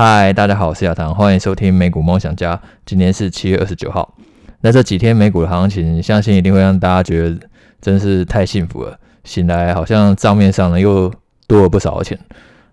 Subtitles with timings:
[0.00, 2.62] 嗨，大家好，我是亚堂，欢迎收听美股梦想家。
[2.86, 4.14] 今天是七月二十九号。
[4.60, 7.36] 那这几天美股的行情，相信一定会让大家觉得
[7.80, 8.96] 真是太幸福了。
[9.24, 11.12] 醒来好像账面上呢又
[11.48, 12.16] 多了不少的钱。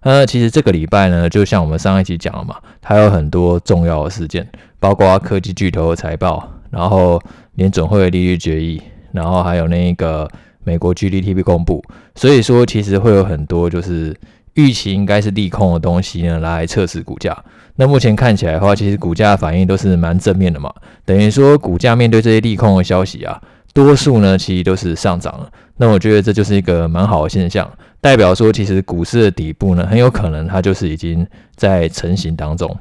[0.03, 4.47] 那其实这个礼拜呢，就像我们上一集讲了嘛，它有很多重要的事件，
[4.79, 7.19] 包括科技巨头的财报，然后
[7.55, 8.79] 联准会的利率决议，
[9.12, 10.29] 然后还有那个
[10.63, 11.83] 美国 GDP 公布。
[12.13, 14.15] 所以说，其实会有很多就是。
[14.56, 17.38] 预期应该是利空的东西呢，来测试股价。
[17.76, 20.73] 那目前看起来的话，其实股价反应都是蛮正面的嘛。
[21.05, 23.41] 等于说，股价面对这些利空的消息啊，
[23.73, 25.50] 多数呢其实都是上涨了。
[25.78, 27.70] 那我觉得这就是一个蛮好的现象，
[28.00, 32.78] 代表说其实股市的底部呢，很有可能它就是已经在成型当中。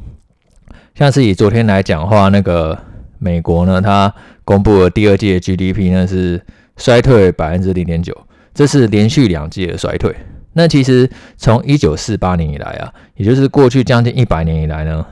[0.94, 2.78] 像是以昨天来讲话，那个
[3.18, 4.14] 美国呢，它
[4.44, 6.40] 公布了第二季的 GDP 呢是
[6.76, 8.16] 衰退百分之零点九，
[8.54, 10.14] 这是连续两季的衰退。
[10.54, 15.04] 那其实从一九四八年以来啊，也就是过去将近一百年以来呢，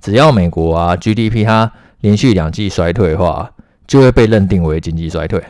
[0.00, 1.70] 只要美国啊 GDP 它
[2.02, 3.50] 连续两季衰退的话，
[3.86, 5.42] 就会被认定为经济衰退。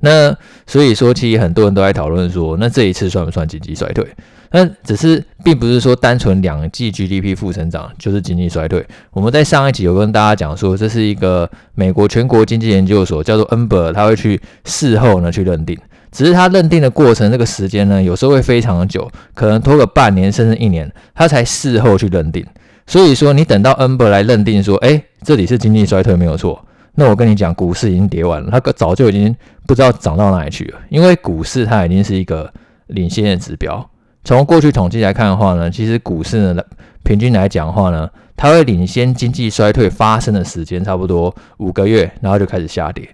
[0.00, 4.06] 那所以说，其实很多人都在讨论说，那这一次算不算经济衰退？
[4.52, 8.86] 那只是并不是说单纯两季 GDP 负成长就是经济衰退。
[9.10, 15.76] 我们在上一集有跟大家讲说，这是一个美国全国经济研究所叫做 NBER，他会去事后呢去认定。
[16.16, 22.42] 只是他认定的过程，这个时间呢，有时候会非常的久，可能拖个半年甚至一年，他才事后去认定。
[22.86, 30.78] 所以说，你等到 NBER 来认定说，哎，这里是经济衰退没有错，那我跟你讲，股市已经跌完了，它早就已经不知道涨到哪里去了。
[30.88, 32.50] 因为股市它已经是一个
[32.86, 33.86] 领先的指标，
[34.24, 36.62] 从过去统计来看的话呢，其实股市呢，
[37.02, 43.06] 平均来讲的话呢，它会领先经济衰退发生的时间差不多五个月，然后就开始下跌。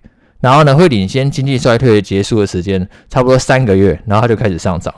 [0.42, 4.92] 然后呢，会领先经济衰退结束的时间差不多三个月，然后它就开始上涨。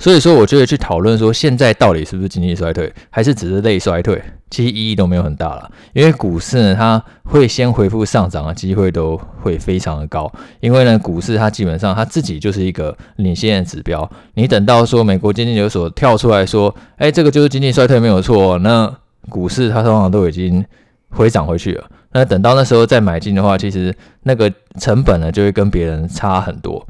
[0.00, 5.68] 所以说，我觉得去讨论说现在到底是不是经济衰退，还是只是类衰退，其实意义都没有很大了。
[5.92, 10.32] 因为股市呢，它会先恢复上涨的机会都会非常的高。
[10.60, 14.08] 因为呢，股市它基本上它自己就是一个领先的指标。
[14.34, 18.90] 你等到说美国经济研究所跳出来说，哎，这个就是经济衰退没有错，那
[19.28, 20.64] 股市它通常都已经
[21.10, 21.84] 回涨回去了。
[22.18, 26.84] 那等到那时候再买进的话，其实那个成本呢就会跟别人差很多。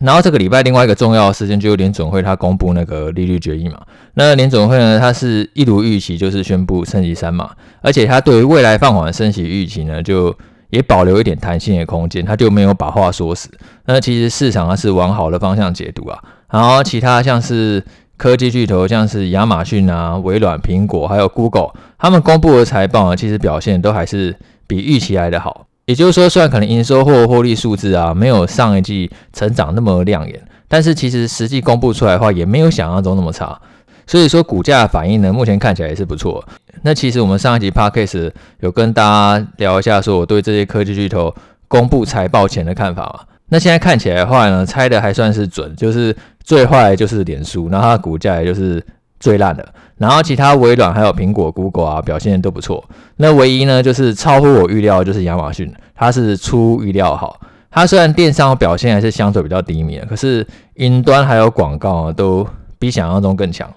[0.00, 3.80] 然后这个礼拜另外一个重要的事件就是联准会它公布那个利率决议嘛。
[4.14, 7.50] 那联准会呢，它是一如预期，就是宣布升级三码，
[7.80, 10.36] 而且它对于未来放缓升息预期呢，就
[10.70, 13.48] 也保留一点弹性的空间，它就没有把话说死。
[13.86, 16.18] 那其实市场它是往好的方向解读啊。
[16.50, 17.84] 然后其他像是。
[18.18, 24.36] 科技巨头像是亚马逊啊、微软、苹果，还有 Google，他们公布的财报呢，其实表现都还是
[24.74, 25.66] 比预期来的好。
[25.84, 33.60] 也就是说，虽然可能营收或获利数字啊，没有上一季成长那么亮眼，但是其实实际公布出来的话，也没有想象中那么差。
[34.06, 36.42] 所以说，股价的反应呢，目前看起来也是不错。
[36.82, 41.34] 那其实我们上一集 Podcast 有跟大家聊一下，说我对这些科技巨头
[41.68, 43.20] 公布财报前的看法嘛。
[43.48, 48.82] 那现在看起来的话呢，猜的还算是准，就是最坏就是脸书，然后它的股价也就是
[49.22, 49.64] 最烂的，
[49.98, 52.84] 然后其他微软还有苹果、Google 啊表现都不错。
[53.18, 57.38] 那唯一呢，就是超乎我预料，就是亚马逊，它是出预料好。
[57.70, 60.44] 它虽然电商表现还是相对比较低迷的，可是
[60.74, 62.44] 云端还有广告都
[62.80, 63.72] 比想象中更强。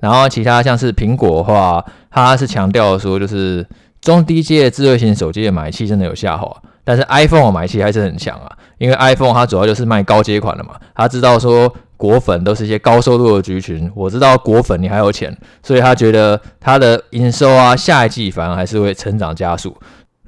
[0.00, 3.66] 然后其他像是苹果的话，它是强调说就是
[4.00, 6.50] 中低阶智慧型手机的买气真的有下滑。
[6.84, 19.76] 但是 iPhone 的买气还是很强啊，因为 iPhone 它主要就是卖高阶款的嘛，他知道说果粉都是一些高收入的族群，我知道果粉你还有钱，所以他觉得他的营收啊，下一季反而还是会成长加速。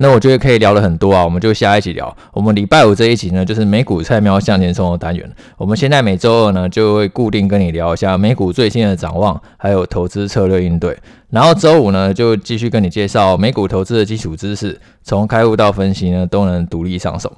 [0.01, 2.17] 那我觉得可以聊了很多啊，我们就下一集聊。
[2.33, 5.29] 我们礼拜五这一集呢，就是美股菜喵向前冲的单元。
[5.57, 10.97] 我们现在每周二呢，就会固定跟你聊一下美股最新的展望，还有投资策略应对。
[11.31, 17.33] 然后周五呢，就继续跟你介绍美股投资的基础知识，从开户到分析呢，都能独立上手。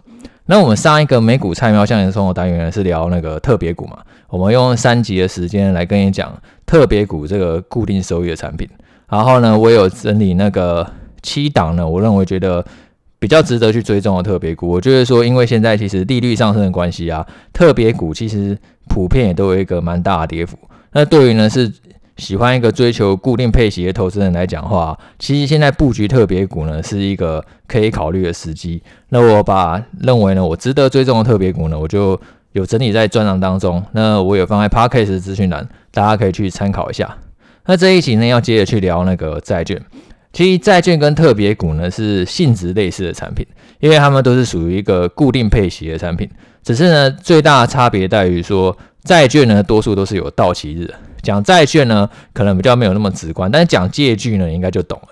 [0.51, 3.99] 那我们上一个美股菜喵向前冲的单元，是聊那个特别股嘛。
[4.29, 8.69] 我们用三集的时间来跟你讲特别股这个固定收益的产品。
[9.09, 10.85] 然后呢，我有整理那个。
[11.23, 12.65] 七档呢，我认为觉得
[13.19, 18.57] 比较值得去追踪的特别股，我就是说，因为现在其实利率上升的关系啊，特别股其实
[18.89, 20.59] 普遍也都有一个蛮大的跌幅。
[20.93, 21.71] 那对于呢是
[22.21, 28.81] 喜欢一个追求固定配息的投资人来讲的话，其实现在布局特别股呢是一个可以考虑的时机。
[29.09, 32.21] 那我把认为呢我值得追踪的特别股呢，我就
[32.53, 33.83] 有整理在专栏当中。
[33.93, 37.17] 那我有放在 Podcast 资讯栏，大家可以去参考一下。
[37.67, 39.81] 那这一集呢要接着去聊那个债券。
[40.33, 43.45] 其实债券跟特别股呢是性质类似的产品，
[43.81, 46.31] 因为它们都是属于一个固定配息的产品，
[46.63, 50.89] 只是呢最大的差别在于说债券呢多数都是有到期日，
[51.23, 55.09] 讲债券呢，可能比较没有那么直观，但是讲借据呢，应该就懂了。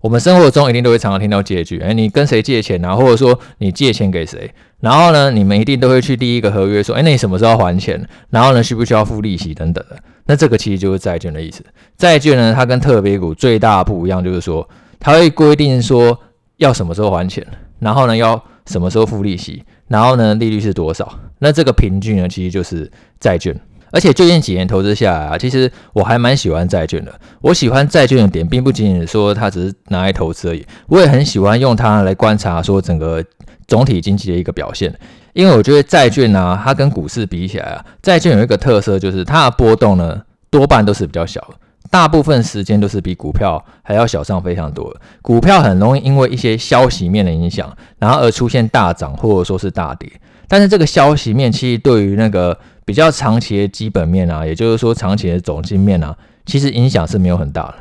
[0.00, 2.94] 我们生活中一定都会常常听到借据，诶，你跟谁借钱啊？
[2.94, 4.48] 或者说你借钱给谁？
[4.78, 8.00] 然后呢，你们一定都会去第一个合约说，诶，那你什么时候还钱？
[8.30, 9.96] 然后呢，需不需要付利息等等的？
[10.26, 11.64] 那这个其实就是债券的意思。
[11.96, 14.66] 债券呢，它跟特别股最大不一样就是说，
[15.00, 16.16] 它会规定说
[16.58, 17.44] 要什么时候还钱，
[17.80, 21.12] 然后呢，要什么时候付利息，然后呢，利率是多少？
[21.40, 22.88] 那这个凭据呢，其实就是
[23.18, 23.52] 债券。
[23.90, 27.12] 而且最近几年投资下来啊，其实我还蛮喜欢债券的。
[27.40, 33.24] 我喜欢债券的点，并不仅仅说它只是拿来投资而已，我也很喜欢用它来观察说整个
[33.66, 34.94] 总体经济的一个表现。
[35.34, 40.20] 因为我觉得债券啊，它跟股市比起来啊，债券有一个特色，就是它的波动呢
[40.50, 41.42] 多半都是比较小，
[41.90, 44.94] 大部分时间都是比股票还要小上非常多。
[45.22, 50.10] 股票很容易因为一些消息面的影响，然后而出现大涨或者说是大跌。
[50.48, 52.58] 但是这个消息面其实对于那个
[52.88, 57.74] 比较长期的基本面啊，也就是说长期的总经面啊，其实影响是没有很大的。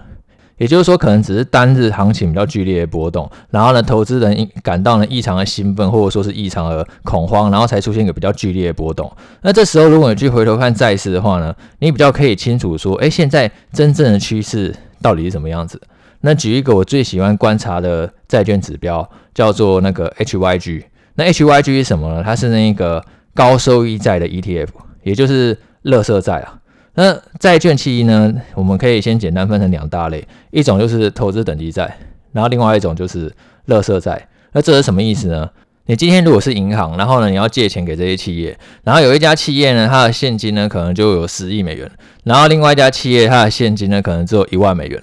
[0.58, 9.10] 也就是说，可能只是单日行情比较剧烈的波动，然后呢，投资人感到呢异常的兴奋，或者说是异常的恐慌，然后才出现一个比较剧烈的波动。
[9.44, 15.82] 那这时候，如果你去回头看债市的话呢，你比较可以清楚说，哎，现在真正的趋势到底是什么样子？
[16.20, 20.84] 那举一个我最喜欢观察的债券指标，叫做那个 HYG。
[21.16, 22.24] 那 HYG 是什么呢？
[22.26, 23.02] 它是那个
[23.34, 24.68] 高收益债的 ETF，
[25.04, 26.60] 也就是垃圾债啊。
[26.96, 31.98] 那债券期呢，我们可以先简单分成两大类，一种就是投资等级债，
[32.32, 33.32] 然后另外一种就是
[33.68, 34.28] 垃圾债。
[34.52, 35.50] 那这是什么意思呢？
[35.86, 41.90] 你今天如果是银行，然后呢，你要借钱给这些企业，然后有一家企业呢，它的现金呢可能就有十亿美元，
[42.24, 45.02] 然后另外一家企业它的现金呢可能只有一万美元。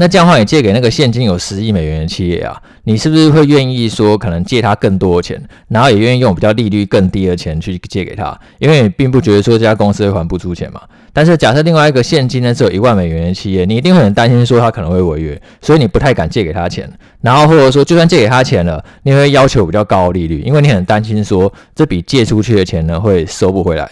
[0.00, 5.38] 那这样的话，你借给那个现金有十亿美元的企业啊，你是不是会愿意说可能借他更多的钱，
[5.68, 8.34] 然后也愿意用比较利率更低的钱去借给他？
[8.60, 10.80] 因为你并不觉得说这家公司会还不出钱嘛。
[11.12, 16.90] 但是假设另外一个现金呢只有一万美元的企业，你一定会很担心说他可能会违约，所以你不太敢借给他钱。
[17.20, 23.86] 然后或者说就算借给他钱了，你会要求比较高的利率，因为你很担心说这笔借出去的钱呢会收不回来。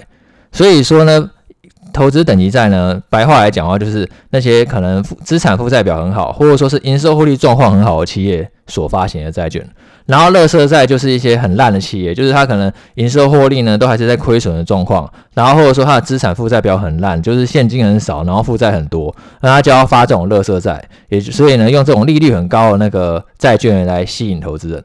[0.53, 1.29] 所以说呢。
[1.93, 9.67] 投资等级债呢，白话来讲的话，就是那些可能资产负债表很好，或者说是营收获利状况很好的企业所发行的债券。
[10.07, 24.83] 然后，垃圾债就是一些很烂的企业，就是它可能营收获利呢都还是在亏损的状况，然后或者说它的资产负债表很烂，就是现金很少，然后负债很多，那它就要发这种垃圾债，也所以呢，用这种利率很高的那个债券来吸引投资人。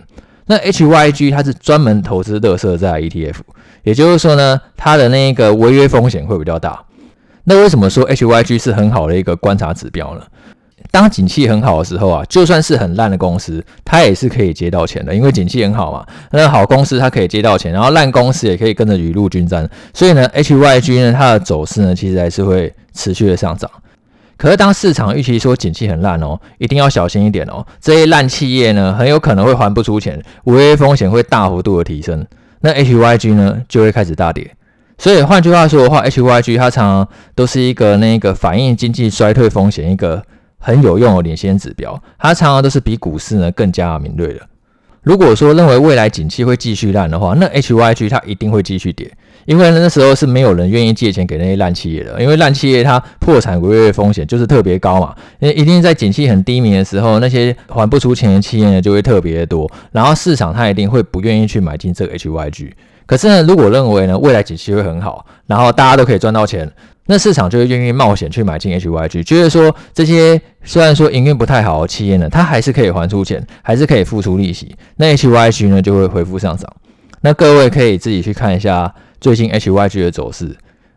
[0.47, 3.35] 那 HYG 它是专门投资垃圾债 ETF，
[3.83, 6.83] 也就是说呢，它的那个违约风险会比较大。
[7.45, 10.21] 那为什么说 HYG 是很好的一个观察指标呢？
[10.91, 16.05] 当景气很好的时候啊，就算是很烂的公司，它也是可以接到钱的，因为景气很好嘛。
[16.31, 19.67] 那好公司它可以接到钱，然后烂公司也可以跟着雨露均沾。
[19.93, 23.69] 所以呢，HYG 呢它的走势呢其实还是会持续的上涨。
[24.37, 27.65] 可是当市场预期说景气很烂哦，一定要小心一点哦。
[27.81, 32.25] 这些烂企业呢很有可能会还不出钱，违约风险会大幅度的提升。
[32.61, 34.51] 那 HYG 呢就会开始大跌。
[35.03, 40.23] 所以换句话说的话，HYG 它常常都是一个那个反映经济衰退风险一个
[40.57, 44.39] 很有用的领先指标，它常常都是比股市呢更加敏锐的。
[45.01, 49.11] 如果说认为未来景气会继续烂的话，那 HYG 它一定会继续跌，
[49.43, 62.71] 因为那时候是没有人愿意借钱给那些烂企业的，因为烂企业它破产违约风险就是特别高嘛，因为一定在景气很低迷的时候，那些还不出钱的企业呢就会特别多，然后市场它一定会不愿意去买进这个 HYG。
[63.05, 66.71] 可是呢，如果认为呢未来景气会很好，然后大家都可以赚到钱，
[67.07, 76.71] 那市场就会愿意冒险去买进 HYG，觉得说这些虽然说营运不太好的企业呢，它还是可以还出钱，还是可以付出利息，那 HYG 呢就会恢复上涨。
[77.21, 80.55] 那各位可以自己去看一下最近 HYG 的走势。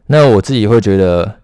[0.09, 1.37] 那我自己会觉得，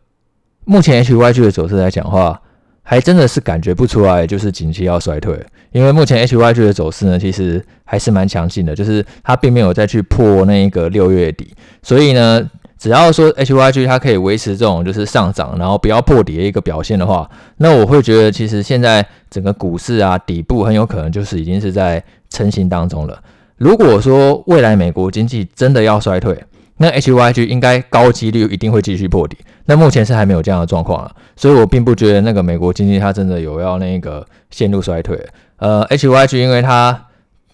[0.64, 2.40] 目前 HYG 的走势来讲的话，
[2.82, 11.52] 还真的是感觉不出来，就是景气要衰退，因为目前 HYG 的走势呢，其实还是蛮强劲的，就是它并没有再去破那一个六月底，
[11.82, 12.48] 所以呢，
[12.78, 23.18] 只要说 HYG 它可以维持这种就是上涨，然后不要破底的一个表现的话，那我会觉得其实现在整个股市啊底部很有可能就是已经是在成型当中了。
[23.56, 26.36] 如果说未来美国经济真的要衰退，
[26.78, 29.36] 那 HYG 应该高几率一定会继续破底，
[29.66, 35.16] 那目前是还没有这样的状况了，所以我并不觉得那个美国经济它真的有要那个陷入衰退。
[35.62, 37.06] 呃，HYG 因为它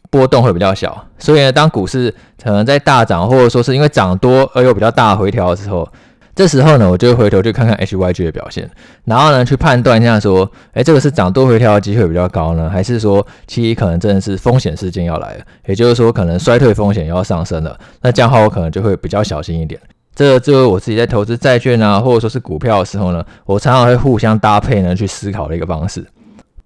[0.08, 5.86] 波动会比较小，所以呢，当股市可能在大涨或者说是因为涨多而有比较大回调的时候。
[6.34, 8.70] 这时候呢，我就回头去看看 HYG 的表现，
[9.04, 19.80] 然后呢，去判断一下说，诶，这个是涨多回调的机会比较高呢，还是说其实可能真的是风险事件要来了，也就是说可能衰退风险要上升了，那这样的话我可能就会比较小心一点。
[20.14, 26.06] 这个就是我自己在投资债券啊，或者说是股票的时候呢，我常常会互相搭配呢去思考的一个方式。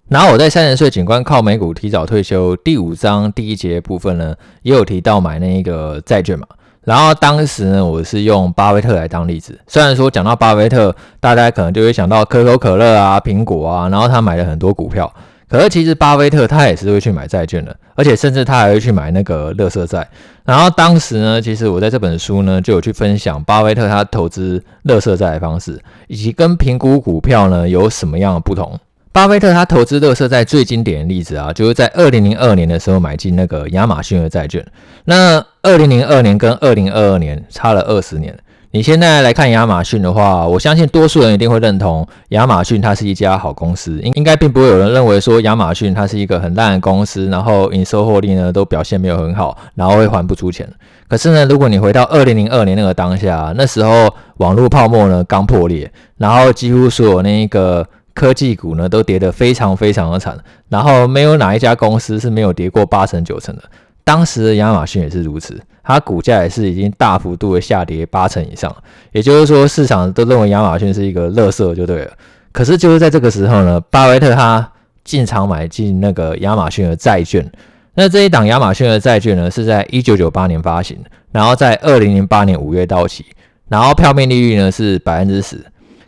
[0.09, 6.45] 然后我在三十岁警官靠美股提早退休第五章第一节部分呢，也有提到买那一个债券嘛。
[6.83, 9.57] 然后当时呢，我是用巴菲特来当例子。
[9.65, 15.11] 虽然说讲到巴菲特，大家可能就会想到可口可乐啊、苹果啊，然后他买了很多股票。
[15.47, 20.05] 可是其实巴菲特他也是会去买债券的，而且甚至他还会去买那个乐色债。
[20.43, 28.77] 然后当时呢，其实我在这本书呢就有去分享巴菲特他投资乐色债的方式，以及跟评估股票呢有什么样的不同。
[29.13, 34.65] 巴菲特他投资垃圾债最经典的例子啊，就是在二零零二年的时候买进那个亚马逊的债券。
[35.05, 38.35] 那二零零二年跟二零二二年差了二十年。
[38.71, 43.99] 你现在来看亚马逊的话，我相信多数人一定会认同亚马逊它是一家好公司。
[44.01, 50.67] 应应该并不会有人认为说亚马逊它是一个很烂的公司，然后营收获利呢都表现没有很好，然后会还不出钱。
[51.07, 57.87] 可是呢，如果你回到二零零二年那个当下，那时候网络泡沫呢刚破裂，然后几乎所有那一个。
[58.13, 60.37] 科技股呢都跌得非常非常的惨，
[60.69, 63.63] 然后没有哪一家公司是没有跌过八成九成的。
[64.03, 68.75] 当时的亚马逊也是如此，它股价也是已经大幅度的下跌八成以上。
[69.13, 72.11] 也就是说，市场都认为亚马逊是一个垃圾就对了。
[72.51, 74.69] 可是就是在这个时候呢，巴菲特他
[75.03, 77.49] 进场买进那个亚马逊的债券。
[77.95, 80.97] 那这一档亚马逊的债券呢是在一九九八年发行，
[81.31, 83.25] 然后在二零零八年五月到期，
[83.69, 85.63] 然后票面利率呢是百分之十。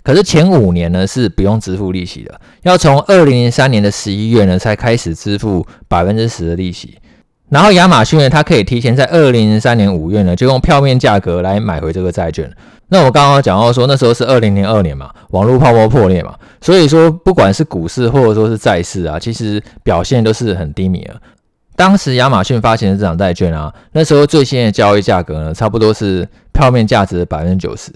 [0.05, 6.95] 可是前五年呢是不用支付利息的，要从二零零三年的十一月呢才开始支付百分之十的利息。
[7.49, 12.51] 然后亚马逊呢，它可以提前在二零零三年五月呢就用票面价格来买回这个债券。
[12.89, 21.19] 那我刚刚讲到说那时候是二零零二年嘛，网络泡沫破裂嘛，所以说不管是股市或者说是债市啊，其实表现都是很低迷的。
[21.75, 27.91] 当时亚马逊发行的这张债券啊，那时候最新的交易价格呢，差不多是票面价值的百分之九十。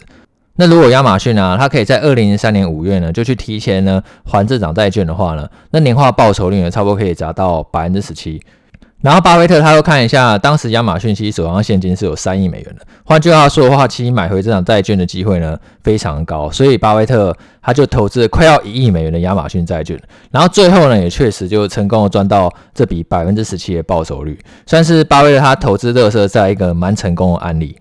[0.61, 8.41] 那如果亚马逊呢，它可以在二零零三年五月呢就去提前呢还这张债券的话呢，那年化报酬率呢差不多可以达到百分之十七。
[8.99, 19.97] 然后巴菲特他又看一下，当时亚马逊其实手上现金是有三亿美元的，换句话说的话，其实买回这张债券的机会呢非常高，所以巴菲特他就投资了快要一亿美元的亚马逊债券，
[20.29, 27.77] 然后最后呢也确实就成功的赚到这笔百分之十七的报酬率，算是巴菲特他投资垃圾债一个蛮成功的案例。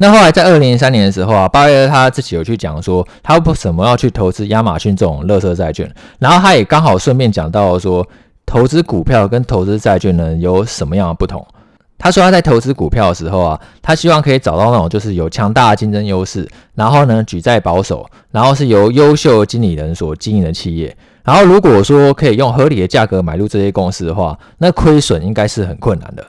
[0.00, 8.06] 那后来在二零零三年的时候啊，巴菲特他自己有去讲说，他为什么要去投资亚马逊这种垃圾债券，然后他也刚好顺便讲到说，
[8.46, 11.44] 投资股票跟投资债券呢有什么样的不同。
[11.98, 20.96] 他说他在投资股票的时候啊，他希望可以找到那种就是有强大的竞争优势，然后呢举债保守，然后是由优秀经理人所经营的企业。
[21.24, 26.24] 然后如果说可以用合理的价格买入这些公司的话，那亏损应该是很困难的。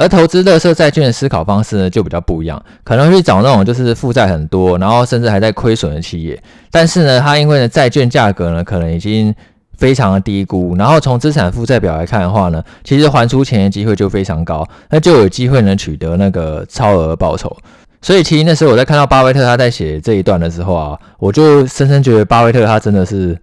[0.00, 6.42] 而投资垃圾债券的思考方式呢，就比较不一样，可能去找那种就是负债很多，然后甚至还在亏损的企业。
[6.70, 9.34] 但是呢，它因为呢债券价格呢可能已经
[9.76, 17.54] 非常的低估，然后从资产负债表来看的话呢，其实还出钱的机会就非常高，那就有机会能取得那个超额报酬。
[18.00, 23.38] 所以其实那时候我在看到巴菲特他在写这一段的时候啊，我就深深觉得巴菲特他真的是。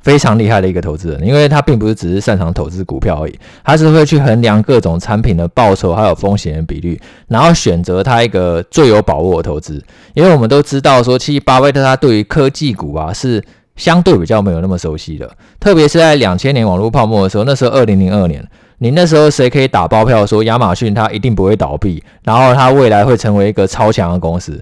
[0.00, 9.82] 非常厉害的一个投资人，因为他并不是只是擅长投资股票而已，他是会去衡量各种产品的报酬还有风险的比率，然后选择他一个最有把握的投资。
[10.14, 13.42] 因为我们都知道说，其实巴菲特他对于科技股啊是
[13.76, 18.46] 相对比较没有那么熟悉的，特别是在两千年网络泡沫的时候，那时候二零零二年，
[18.78, 24.60] 你那时候谁可以打包票说亚马逊它一定不会倒闭，然后它未来会成为一个超强的公司？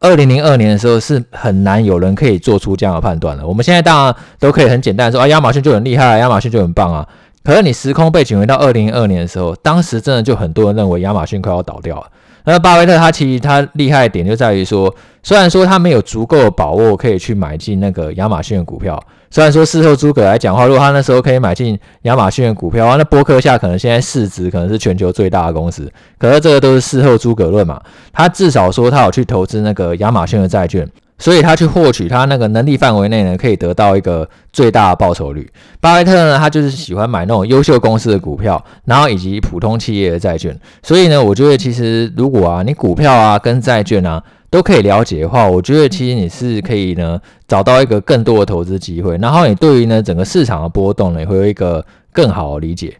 [0.00, 3.46] 二零零二年的时候是很难有人可以做出这样的判断了。
[3.46, 7.06] 我们现在当然都可以很简单说啊，亚马逊就很厉害，亚马逊就很棒啊。
[7.44, 12.06] 可是你时空背景回到二零零二年的时候，当时真的就很多人认为亚马逊快要倒掉了。
[12.50, 25.90] 那巴菲特他其实他厉害的点就在于说，虽然说他没有足够的把握可以去买进那个亚马逊的股票，虽然说事后诸葛来讲话，如果他那时候可以买进亚马逊的股票，那波克夏可能现在市值可能是全球最大的公司。
[26.18, 27.80] 可是这个都是事后诸葛论嘛，
[28.12, 30.88] 他至少说他有去投资那个亚马逊的债券。
[31.20, 35.48] 所以他去获取他那个能力范围内呢，可以得到一个最大的报酬率。
[35.78, 40.58] 巴菲特呢，他就是喜欢买那种优秀公司的股票，然后以及普通企业的债券。
[40.82, 52.96] 所以呢，我觉得其实如果啊，你股票啊跟债券啊都可以了解的话，我觉得其实你是可以呢找到一个更多的投资机会，然后你对于呢整个市场的波动呢，也会有一个更好的理解。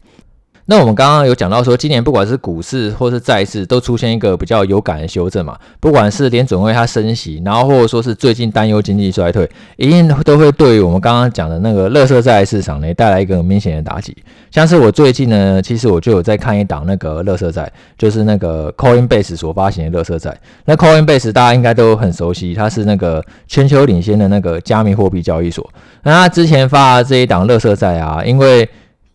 [0.71, 5.59] 那我们刚刚有讲到说，今年不管是股市或是债市，都出现一个比较有感的修正嘛。
[5.81, 14.17] 不管是联准会它升息，然后或者说是最近担忧经济衰退，一定都会对于我们刚刚讲的那个乐色债市场呢带来一个明显的打击。
[14.53, 20.33] 像是我最近呢，其实我就有在看一档那个乐色债，就是那个 Coinbase 所发行的乐色债。
[20.67, 25.69] 那 Coinbase 大家应该都很熟悉，它是那个全球领先的那个加密货币交易所。
[26.05, 28.71] 那它之前发的这一档乐色债啊，因为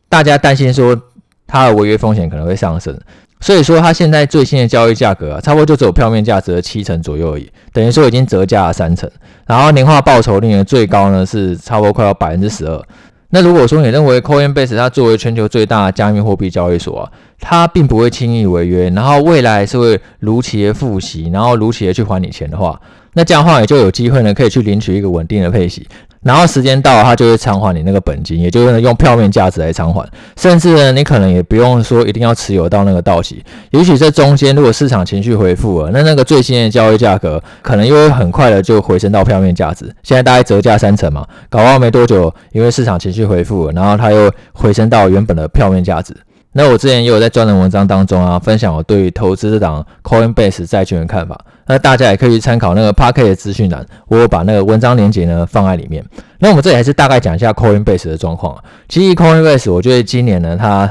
[0.09, 1.01] 大家担心说。
[1.47, 2.97] 它的违约风险可能会上升，
[3.39, 9.09] 所以说它现在最新的交易价格啊，差不多就只有票面价值的七成左右而已，等于说已经折价了三成。
[9.45, 12.81] 然后年化报酬率呢，最高呢是差不多快要百分之十二。
[13.29, 22.79] 那如果说你认为 Coinbase 它作为全球最大的加密货币交易所啊，它并不会轻易违约，然后未来是会如期的付息，然后如期的去还你钱的话，
[23.13, 25.85] 那这样的话也就有机会呢，可以去领取一个稳定的配息。
[26.25, 30.03] 然后时间到了，他就会偿还你那个本金，也就是用票面价值来偿还。
[30.35, 33.43] 甚至呢，你可能也不用说一定要持有到那个到期。
[33.69, 39.85] 也许在中间，如果市场情绪恢复了，那那个最新的交易价格可能又会很快的就回升到票面价值。
[40.01, 46.15] 现在大概折价三成嘛，搞不好没多久，因为市场情绪恢复了，然后它又回升到原本的票面价值。
[46.57, 51.37] 那我之前也有在专栏文章当中啊，分享我对于投资这档 Coinbase 债券的看法。
[51.67, 56.01] 那大家也可以去参考那个 Podcast 的资讯栏，我有把那个文章链接呢放在里面。
[56.39, 58.63] 那我们这里还是大概讲一下 Coinbase 的状况啊。
[58.87, 60.89] 其实 Coinbase 我觉得今年呢，它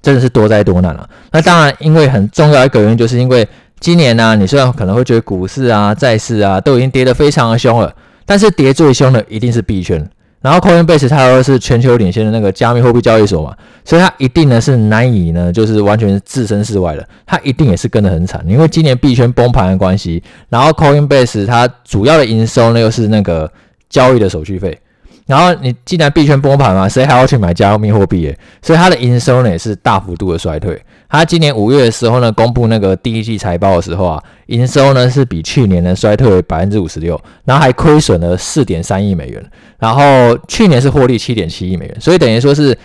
[0.00, 1.08] 真的是多灾多难了。
[1.32, 3.48] 那当然，因为很重要一个原因，就是因为
[3.80, 7.92] 今年呢，你虽然可能会觉得股市啊、债市啊都已经跌得非常的凶了，
[8.24, 10.08] 但是跌最凶的一定是币圈。
[10.40, 13.54] 然后 Coinbase 它又是全球领先的那个加密货币交易所嘛，
[13.84, 23.52] 所以它一定呢是难以呢就是完全置身事外的，它一定也是跟得很惨，因为今年币圈崩盘的关系，然后 Coinbase 它主要的营收呢又是那个
[23.88, 24.78] 交易的手续费。
[25.26, 28.38] 然后你既然币圈崩盘嘛，谁还要去买加密货币耶？
[28.62, 30.80] 所以它的营收呢也是大幅度的衰退。
[31.10, 39.44] 它今年五月的时候呢，公布那个第一季财报的时候啊，营收呢是比去年呢衰退为百分之五十六，然后还亏损了四点三亿美元。
[39.78, 40.02] 然后
[40.46, 42.76] 去年是获利七点七亿美元，所以等于说是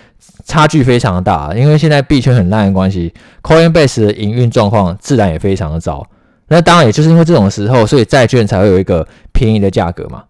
[0.43, 1.53] 差距非常大。
[1.53, 3.13] 因为现在币圈很烂的关系
[3.43, 6.05] ，Coinbase 的营运状况自然也非常的糟。
[6.47, 10.23] 那当然也就是因为这种时候，所以债券才会有一个便宜的价格嘛。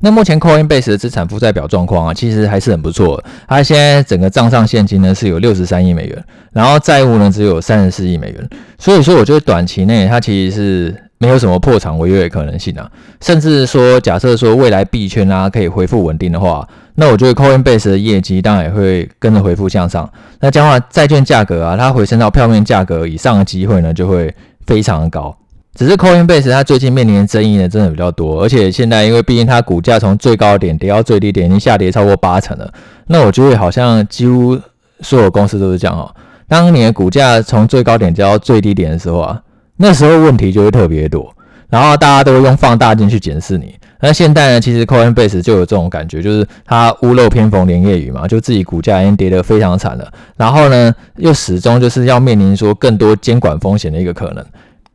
[0.00, 3.22] 那目前 Coinbase 的资产负债表状况啊，其实还是很不错。
[3.48, 8.50] 它现在整个账上现金呢是有六十三亿美元，然后债务呢只有三十四亿美元。
[8.78, 12.88] 所以说，我觉得短期内它其实是没有什么破产违约的可能性啊。
[13.20, 20.08] 甚至说，假设说未来币圈啊可以恢复稳定的话，那我觉得 Coinbase 的业绩当然也会跟着恢复向上。
[20.38, 24.32] 那这样话，债券价格啊，它回升到票面价格以上的机会呢，就会
[24.64, 25.36] 非常的高。
[25.78, 32.68] 只是 Coinbase 它最近面临的争议呢，真的比较多，而且现在因为毕竟它股价从最高点跌到最低点，已经下跌超过八成了。
[33.06, 34.58] 那我觉得好像几乎
[35.02, 36.12] 所有公司都是这样哦。
[36.48, 39.40] 当你的股价从最高点跌到最低点的时候啊，
[39.76, 41.32] 那时候问题就会特别多，
[41.68, 43.72] 然后大家都会用放大镜去检视你。
[44.00, 54.44] 那现在呢，其实 Coinbase 就有这种感觉，就是它屋漏偏逢连夜雨嘛，就自己股价已经跌得非常惨了，然后呢，又始终就是要面临说更多监管风险的一个可能。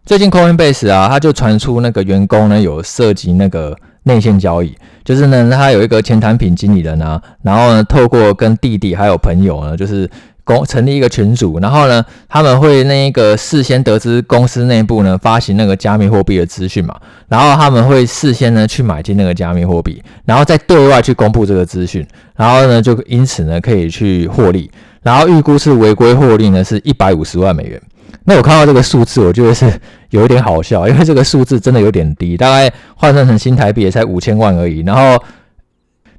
[0.06, 10.10] 最近 Coinbase 啊，它就传出那个员工呢有涉及那个内线交易，就是呢他有一个前产品经理人啊，然后呢透过跟弟弟还有朋友呢，就是
[10.44, 16.94] 公成立一个群组，然后呢他们会那一个事先得知公司内部呢发行那个加密货币的资讯嘛，
[17.30, 24.70] 然后他们会事先呢去买进那个加密货币，然后再对外去公布这个资讯，然后呢就因此呢可以去获利，
[25.02, 27.82] 然后预估是违规获利呢是一百五十万美元。
[28.26, 29.72] 那我看到这个数字，我觉得是
[30.12, 34.82] 有一点好笑，因为这个数字真的有点低，大概换算成新台币也才五千万而已。
[34.82, 35.22] 然后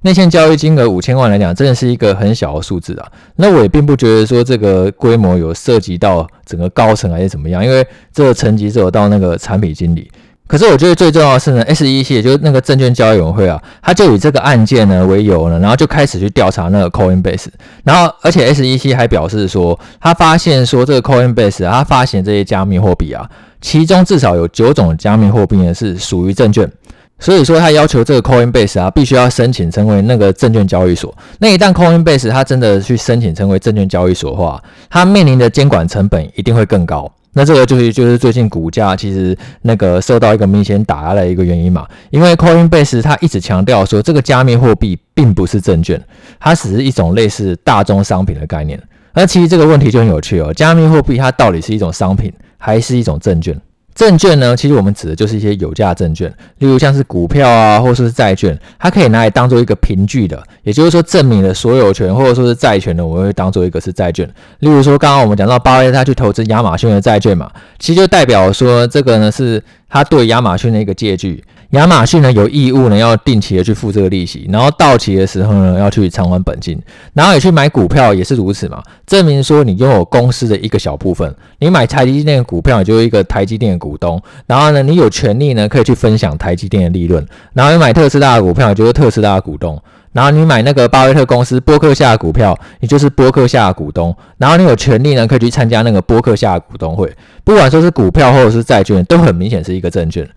[0.02, 3.10] 内线交易金额五千万来讲，真的是一个很小的数字啊。
[3.36, 10.10] 那我也并不觉得说这个规模有涉及到整个高层还是怎么样，因为这个层级只有到那个产品经理。
[10.46, 17.46] 可是我觉得最重要的是呢，SEC 也就是那个证券交易委员会啊，他就以这个案件呢为由呢，然后就开始去调查那个 Coinbase，
[17.82, 23.26] 然后而且 SEC 还表示说，他发现说这个 Coinbase 啊，他发行这些加密货币啊，
[23.62, 26.70] 其中至少有九种加密货币呢是属于证券，
[27.18, 31.12] 所以说他要求这个 Coinbase 啊，必须要申请成为那个证券交易所。
[31.38, 37.10] 那一旦 Coinbase 它真的去申请成为证券交易所的话，它面临的监管成本一定会更高。
[37.34, 46.00] 那这个就是就是最近股价其实那个受到一个明显打压的一个原因嘛，因为 Coinbase 它一直强调说这个加密货币并不是证券，
[46.40, 48.80] 它只是一种类似大宗商品的概念。
[49.12, 53.60] 那其实这个问题就很有趣哦，加密货币它到底是一种商品还是一种证券？
[53.94, 56.28] 证券呢，其实我们指的就是一些有价证券，
[56.58, 64.28] 例如像是股票啊，或者是债券，它可以拿来当做一个凭据的，也就是说证明了所有权或者说是债权的，我们会当做一个是债券。
[64.58, 71.44] 例如说，刚刚我们讲到巴菲特他去投资亚马逊的债券嘛，其实就代表说这个呢是他对亚马逊的一个借据。
[71.70, 76.80] 亚马逊呢有义务呢要定期的去付这个利息，然后到期的时候呢要去偿还本金，
[77.12, 89.80] 然后也去买股票也是如此嘛，证明说你拥有公司的一个小部分，你买台积电的股票，你就是一个台积电的股东，然后呢你有权利呢可以去分享台积电的利润，然后你买特斯拉的股票，你就是特斯拉的股东，
[90.12, 100.28] 然后你买那个巴菲特公司波克夏的股票，你就是波克夏的股东，然后你有权利呢可以去参加那个波克夏的股东会，不管说是股票或者是债券，都很明显是一个证券。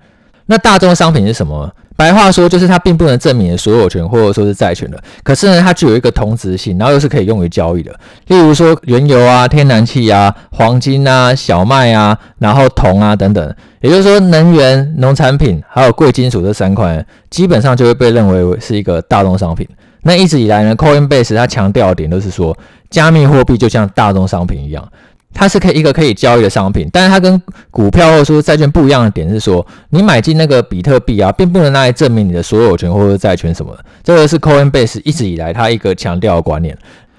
[0.48, 1.72] 那大宗商品是什么？
[1.96, 7.92] 白话说就是它并不能证明所有权或者说是债权的，可是呢，它具有一个同质性，然后又是可以用于交易的。
[8.28, 19.68] 例如说原油啊、天然气啊、黄金啊、小麦啊，然后铜啊等等，也就是说能源、农产品还有贵金属这三块，基本上就会被认为是一个大宗商品。
[20.04, 22.56] 那一直以来呢，Coinbase 它强调的点都是说，
[22.92, 24.88] 加密货币就像大宗商品一样。
[25.40, 33.86] 它是可以一个可以交易的商品，但是它跟股票或者说债券不一样的点是说，你买进那个比特币啊，并不能拿来证明你的所有权或者债权什么的。
[34.04, 36.76] 这个是 Coinbase 一直以来它一个强调的观念。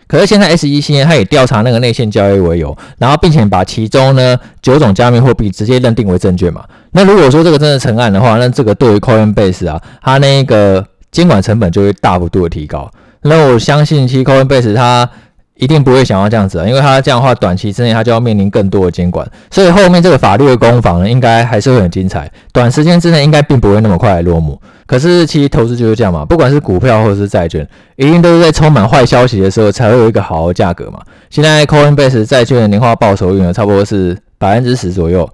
[0.08, 6.64] 可是现在 SEC 呢，它以调查那个内线交易为由，然后并且把其中呢九种加密货币直接认定为证券嘛。
[6.90, 12.90] 那如果说这个真的成案的话，那这个对于 Coinbase 啊，它那个监管成本就会大幅度的提高。
[13.22, 15.08] 那我相信其实 Coinbase 它。
[15.58, 22.30] 一定不会想要这样子啊，因为他这样的话，短期之内他就要面临更多的监管，所以后面这个法律的攻防呢，应该还是会很精彩。
[22.52, 24.58] 短时间之内应该并不会那么快落幕。
[24.86, 31.00] 可是其实投资就是这样嘛，不管是股票或者是债券，一定都是在充满坏消息的时候才会有一个好的价格嘛。
[31.28, 35.28] 现在 Coinbase 债券的年化报酬率呢，差不多是百分之十左右，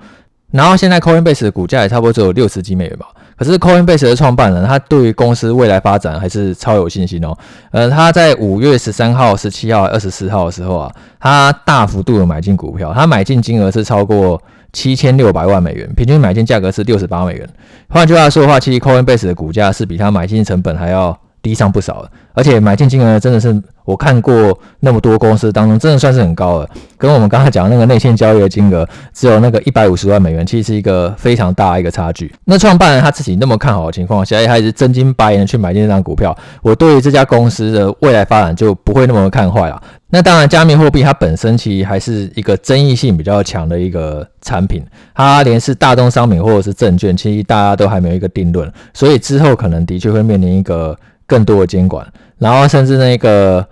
[0.51, 3.07] 然后现在 Coinbase 的股价也差不多只有六十几美元吧。
[3.37, 7.37] 可是 Coinbase 的创办人，他对于公司未来发展还是超有信心哦。
[7.73, 14.41] 呃，他在五月十三号、十七号、二十四号的时候啊，他大幅度的买进股票，他买进金额是超过
[14.73, 17.49] 七千六百万美元，平均买进价格是六十八美元。
[17.89, 26.69] 换句话说的话，其实 Coinbase 的股价是比他买进成本还要低上不少的，而且买进金额真的是我看过那么多公司当中，真的算是很高了。
[26.99, 32.35] 跟我们刚才讲那个内线交易的金额只有那个一百五十万美元，其实是一个非常大的一个差距。
[32.45, 39.81] 那创办人他自己那么看好的情况下，他也是真金白银去买进这张股票，我对于这家公司的未来发展就不会那么看坏了。
[40.11, 44.83] 那当然，加密货币它本身其实还是一个争议性比较强的一个产品，
[45.15, 50.97] 它连是大宗商品或者是证券，其实大家都还没有一个定论，所以之后可能的确会面临一个。
[51.27, 52.07] 更多的监管，
[52.45, 53.67] 然后甚至那个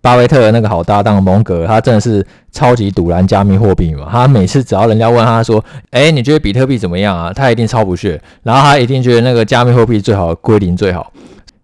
[0.00, 4.06] 巴菲特那个好搭档蒙格，他真的是超级赌烂加密货币嘛。
[4.08, 11.12] 他每次只要人家问他说：“哎，你觉得比特币怎么样啊？”他一定超不屑，然后他一定觉得那个加密货币最好归零最好。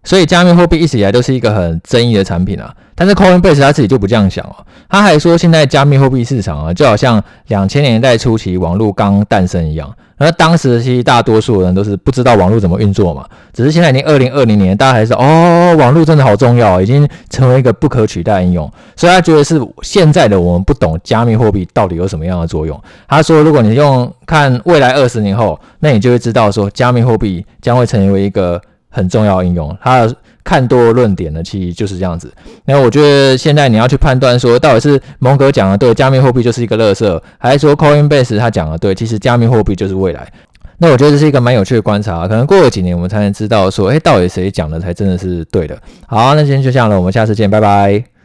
[0.03, 2.75] 所以加密货币一直以来都是一个很争议的产品啊。
[2.93, 4.55] 但是 Coinbase 他自己就不这样想哦，
[4.89, 9.89] 他还说现在加密货币市场啊，就好像两千年代初期网络刚诞生一样。
[10.19, 18.69] 而当时其实大多数人都是不知道网络怎么运作嘛，只是现在已经二零二零年，大家还是哦，网络真的好重要，已经成为一个不可取代应用。
[18.95, 22.79] 所以他觉得是现在的我们不懂加密货币到底有什么样的作用。
[23.07, 29.75] 他说，如果你用看未来二十年后，那你就会知道说加密货币将会成为一个很重要的应用。
[29.81, 30.15] 他的
[30.49, 32.33] 看多论点呢，其实就是这样子。
[32.65, 40.27] 那我觉得现在你要去判断说，到底是蒙哥讲的对，加密货币就是一个垃圾，还是说 Coinbase 他讲的对，其实加密货币就是未来。
[40.79, 45.77] 那我觉得这是一个蛮有趣的观察，可能过了几年我们才能知道说，诶，到底谁讲的才真的是对的。
[46.07, 48.09] 好，那今天就这样了，我们下次见，拜拜。